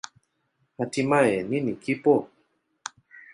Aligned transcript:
Hatimaye, 0.77 1.35
nini 1.49 1.73
kipo? 1.83 2.13